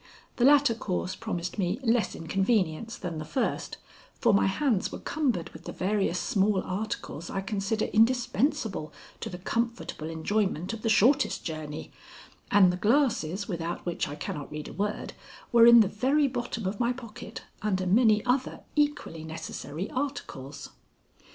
The 0.37 0.45
latter 0.45 0.73
course 0.73 1.15
promised 1.15 1.59
me 1.59 1.79
less 1.83 2.15
inconvenience 2.15 2.97
than 2.97 3.19
the 3.19 3.23
first, 3.23 3.77
for 4.19 4.33
my 4.33 4.47
hands 4.47 4.91
were 4.91 4.97
cumbered 4.97 5.49
with 5.51 5.65
the 5.65 5.71
various 5.71 6.17
small 6.17 6.63
articles 6.63 7.29
I 7.29 7.41
consider 7.41 7.85
indispensable 7.85 8.91
to 9.19 9.29
the 9.29 9.37
comfortable 9.37 10.09
enjoyment 10.09 10.73
of 10.73 10.81
the 10.81 10.89
shortest 10.89 11.43
journey, 11.43 11.91
and 12.49 12.73
the 12.73 12.77
glasses 12.77 13.47
without 13.47 13.85
which 13.85 14.07
I 14.07 14.15
cannot 14.15 14.51
read 14.51 14.69
a 14.69 14.73
word, 14.73 15.13
were 15.51 15.67
in 15.67 15.81
the 15.81 15.87
very 15.87 16.27
bottom 16.27 16.65
of 16.65 16.79
my 16.79 16.93
pocket 16.93 17.43
under 17.61 17.85
many 17.85 18.25
other 18.25 18.61
equally 18.75 19.23
necessary 19.23 19.87
articles. 19.91 20.71